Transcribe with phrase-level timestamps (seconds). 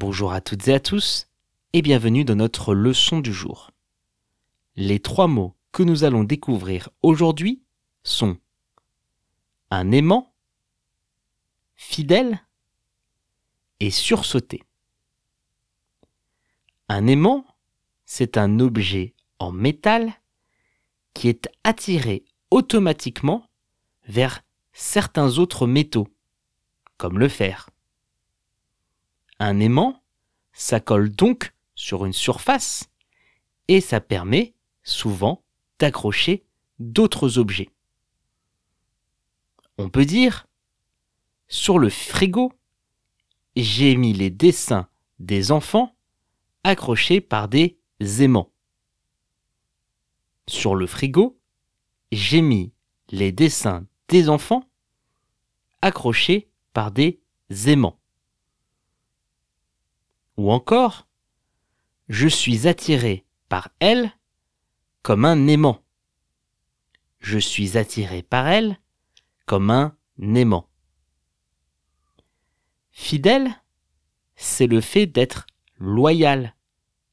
[0.00, 1.26] Bonjour à toutes et à tous
[1.74, 3.70] et bienvenue dans notre leçon du jour.
[4.74, 7.62] Les trois mots que nous allons découvrir aujourd'hui
[8.02, 8.38] sont
[9.70, 10.32] un aimant,
[11.76, 12.40] fidèle
[13.78, 14.62] et sursauté.
[16.88, 17.44] Un aimant,
[18.06, 20.14] c'est un objet en métal
[21.12, 23.46] qui est attiré automatiquement
[24.08, 24.40] vers
[24.72, 26.08] certains autres métaux,
[26.96, 27.68] comme le fer.
[29.40, 30.02] Un aimant,
[30.52, 32.90] ça colle donc sur une surface
[33.68, 35.42] et ça permet souvent
[35.78, 36.44] d'accrocher
[36.78, 37.70] d'autres objets.
[39.78, 40.46] On peut dire,
[41.48, 42.52] sur le frigo,
[43.56, 45.96] j'ai mis les dessins des enfants
[46.62, 48.52] accrochés par des aimants.
[50.48, 51.38] Sur le frigo,
[52.12, 52.72] j'ai mis
[53.08, 54.68] les dessins des enfants
[55.80, 57.20] accrochés par des
[57.66, 57.99] aimants.
[60.40, 61.06] Ou encore,
[62.08, 64.10] je suis attiré par elle
[65.02, 65.84] comme un aimant.
[67.18, 68.80] Je suis attiré par elle
[69.44, 70.66] comme un aimant.
[72.90, 73.50] Fidèle,
[74.34, 75.44] c'est le fait d'être
[75.76, 76.56] loyal,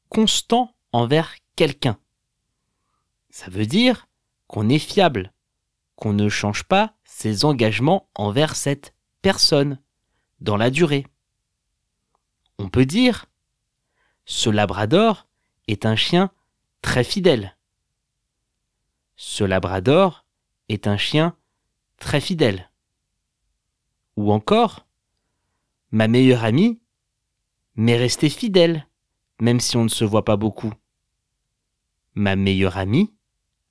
[0.08, 2.00] constant envers quelqu'un.
[3.28, 4.08] Ça veut dire
[4.46, 5.34] qu'on est fiable,
[5.96, 9.78] qu'on ne change pas ses engagements envers cette personne
[10.40, 11.04] dans la durée.
[12.58, 13.26] On peut dire
[14.24, 15.26] ce labrador
[15.68, 16.30] est un chien
[16.82, 17.56] très fidèle.
[19.16, 20.24] Ce labrador
[20.68, 21.36] est un chien
[21.98, 22.70] très fidèle.
[24.16, 24.86] Ou encore,
[25.92, 26.80] ma meilleure amie
[27.76, 28.86] m'est restée fidèle,
[29.40, 30.72] même si on ne se voit pas beaucoup.
[32.14, 33.14] Ma meilleure amie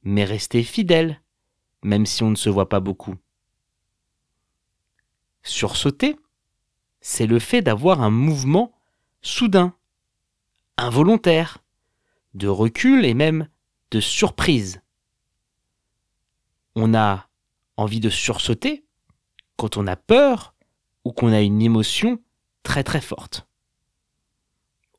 [0.03, 1.21] m'est restée fidèle,
[1.83, 3.15] même si on ne se voit pas beaucoup.
[5.43, 6.17] Sursauter,
[7.01, 8.76] c'est le fait d'avoir un mouvement
[9.27, 9.75] soudain,
[10.77, 11.59] involontaire,
[12.33, 13.49] de recul et même
[13.91, 14.81] de surprise.
[16.75, 17.27] On a
[17.75, 18.85] envie de sursauter
[19.57, 20.55] quand on a peur
[21.03, 22.21] ou qu'on a une émotion
[22.63, 23.47] très très forte.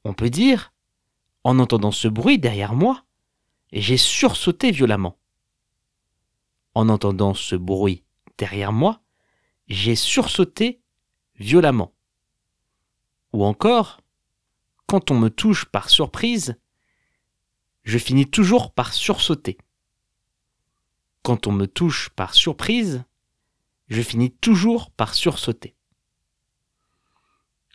[0.04, 0.72] On peut dire,
[1.42, 3.04] en entendant ce bruit derrière moi,
[3.72, 5.18] j'ai sursauté violemment.
[6.74, 8.04] En entendant ce bruit
[8.36, 9.00] derrière moi,
[9.68, 10.82] j'ai sursauté
[11.36, 11.94] violemment.
[13.32, 14.00] Ou encore,
[14.88, 16.58] quand on me touche par surprise,
[17.84, 19.58] je finis toujours par sursauter.
[21.22, 23.04] Quand on me touche par surprise,
[23.88, 25.76] je finis toujours par sursauter.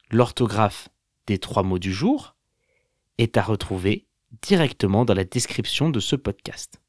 [0.10, 0.90] L'orthographe
[1.28, 2.36] des trois mots du jour
[3.20, 4.08] est à retrouver
[4.42, 6.82] directement dans la description de ce podcast.